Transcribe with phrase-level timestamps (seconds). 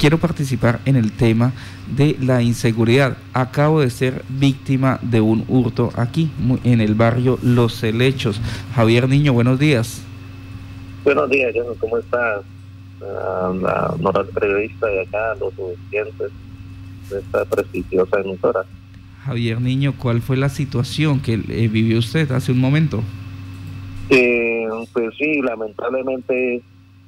[0.00, 1.52] quiero participar en el tema
[1.94, 3.18] de la inseguridad.
[3.34, 6.30] Acabo de ser víctima de un hurto aquí,
[6.64, 8.40] en el barrio Los Helechos.
[8.74, 10.02] Javier Niño, buenos días.
[11.04, 12.42] Buenos días, ¿cómo estás?
[13.00, 16.32] Uh, la periodista de acá, los estudiantes
[17.10, 18.64] de esta prestigiosa emisora.
[19.24, 23.02] Javier Niño, ¿cuál fue la situación que eh, vivió usted hace un momento?
[24.08, 26.62] Eh, pues sí, lamentablemente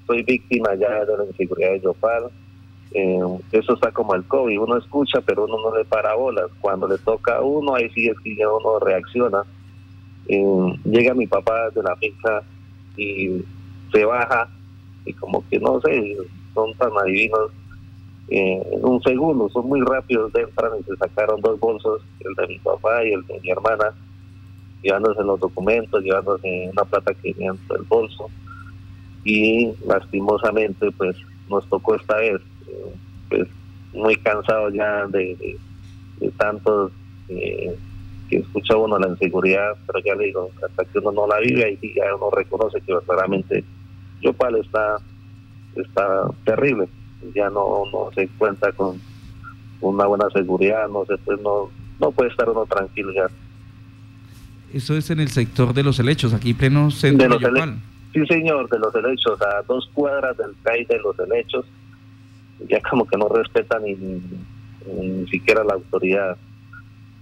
[0.06, 2.24] soy víctima ya de la inseguridad de Yopal.
[2.94, 3.20] Eh,
[3.52, 6.50] eso está como el COVID, uno escucha pero uno no le para bolas.
[6.60, 9.42] Cuando le toca a uno, ahí sí es que ya uno reacciona.
[10.28, 12.42] Eh, llega mi papá de la finca
[12.96, 13.42] y
[13.90, 14.48] se baja
[15.04, 16.16] y como que no sé,
[16.54, 17.50] son tan adivinos.
[18.28, 22.58] Eh, un segundo, son muy rápidos, entran y se sacaron dos bolsos, el de mi
[22.60, 23.92] papá y el de mi hermana
[24.82, 28.28] llevándose los documentos, llevándose una plata que tenía el bolso.
[29.24, 31.16] Y lastimosamente, pues
[31.48, 32.40] nos tocó esta vez,
[33.28, 33.48] pues
[33.92, 35.58] muy cansado ya de,
[36.20, 36.92] de, tantos
[37.28, 37.76] eh,
[38.28, 41.64] que escucha uno la inseguridad, pero ya le digo, hasta que uno no la vive,
[41.64, 43.64] ahí ya uno reconoce que verdaderamente
[44.22, 44.98] Yopal está,
[45.76, 46.88] está terrible,
[47.34, 49.00] ya no, no se cuenta con
[49.80, 53.28] una buena seguridad, no se pues no, no puede estar uno tranquilo ya.
[54.72, 57.68] Eso es en el sector de los helechos, aquí pleno centro de, los
[58.12, 61.66] Sí, señor, de los helechos, a dos cuadras del CAI de los helechos.
[62.68, 66.36] Ya como que no respetan ni, ni, siquiera la autoridad.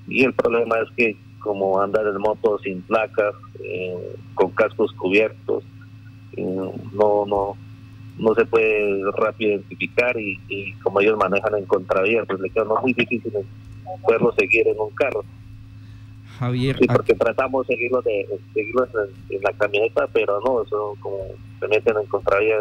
[0.08, 5.64] Y el problema es que como andar en moto sin placas, eh, con cascos cubiertos,
[6.36, 6.44] eh,
[6.92, 7.56] no, no,
[8.19, 12.64] no se puede rápido identificar y, y como ellos manejan en contravía, pues le queda
[12.82, 13.32] muy difícil
[14.02, 15.25] poderlo seguir en un carro.
[16.38, 16.78] Javier.
[16.78, 18.86] Sí, porque tratamos de seguirlo, de, seguirlo
[19.28, 21.19] en, la camioneta, pero no, eso como
[21.58, 22.56] se meten en contravía,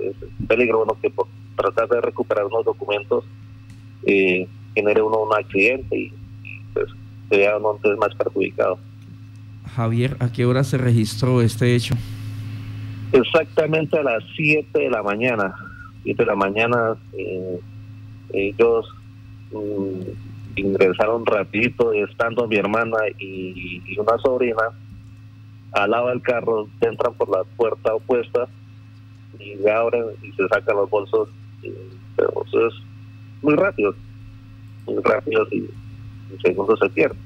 [0.00, 0.14] es,
[0.46, 1.26] peligro que por
[1.56, 3.24] tratar de recuperar unos documentos
[4.06, 6.12] eh, genere uno un accidente y,
[6.72, 6.86] pues
[7.28, 8.78] se vea uno entonces más perjudicado.
[9.74, 11.94] Javier, ¿a qué hora se registró este hecho?
[13.12, 15.54] Exactamente a las 7 de la mañana.
[16.02, 17.60] 7 de la mañana eh,
[18.32, 18.86] ellos
[19.52, 20.00] mm,
[20.56, 24.62] ingresaron rapidito, estando mi hermana y, una sobrina
[25.72, 28.46] al lado del carro, entran por la puerta opuesta
[29.38, 31.28] y abren y se sacan los bolsos,
[32.16, 32.74] pero eso es
[33.42, 33.94] muy rápido,
[34.86, 37.16] muy rápido y en segundos se pierde.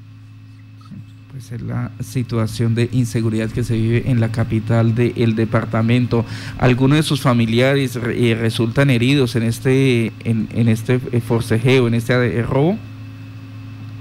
[1.31, 6.25] Pues es la situación de inseguridad que se vive en la capital del departamento.
[6.59, 12.15] ¿Algunos de sus familiares eh, resultan heridos en este en, en este forcejeo, en este
[12.15, 12.79] eh, robo?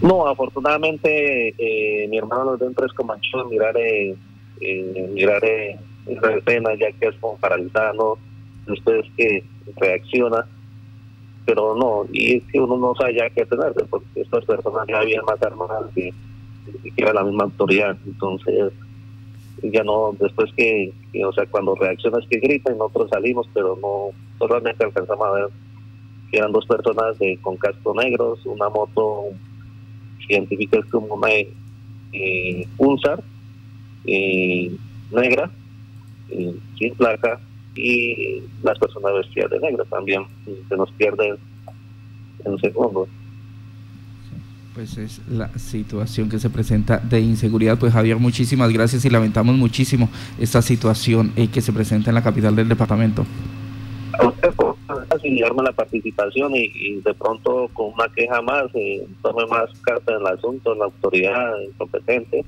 [0.01, 4.15] No, afortunadamente eh, mi hermano nos dio un tres comanchón, mirar, eh,
[4.61, 5.77] eh, mirar eh,
[6.37, 8.19] escena ya que es como paralizado,
[8.67, 9.43] ustedes que
[9.75, 10.45] reacciona,
[11.47, 14.99] pero no, y es que uno no sabe ya qué tenerse, porque estas personas ya
[14.99, 16.13] habían más armadas que
[16.65, 18.73] ni siquiera la misma autoridad, entonces
[19.63, 20.91] ya no, después que,
[21.25, 25.47] o sea, cuando reacciona es que gritan, nosotros salimos, pero no, solamente alcanzamos a ver
[26.29, 29.29] que eran dos personas con casco negros, una moto
[30.27, 31.29] identifica como una
[32.11, 33.23] eh, Pulsar
[34.05, 34.69] eh,
[35.11, 35.49] negra,
[36.29, 37.39] eh, sin placa,
[37.77, 40.23] y las personas vestidas de negro también
[40.67, 41.35] se nos pierden
[42.45, 43.07] en un segundo.
[44.73, 47.79] Pues es la situación que se presenta de inseguridad.
[47.79, 52.55] Pues Javier, muchísimas gracias y lamentamos muchísimo esta situación que se presenta en la capital
[52.55, 53.25] del departamento
[55.23, 60.13] y arma la participación y, de pronto con una queja más eh, tome más carta
[60.13, 62.43] en el asunto la autoridad competente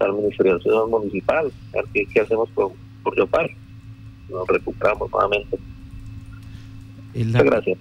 [0.00, 3.50] la administración municipal a ver qué, hacemos por, por Yopar
[4.28, 5.58] nos recuperamos nuevamente
[7.14, 7.78] Muchas gracias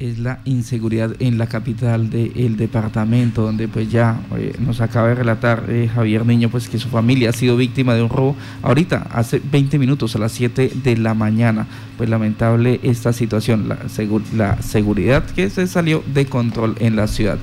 [0.00, 5.14] es la inseguridad en la capital del departamento, donde pues ya eh, nos acaba de
[5.14, 9.08] relatar eh, Javier Niño pues que su familia ha sido víctima de un robo ahorita,
[9.12, 11.66] hace 20 minutos, a las 7 de la mañana.
[11.98, 13.78] Pues lamentable esta situación, la,
[14.34, 17.38] la seguridad que se salió de control en la ciudad.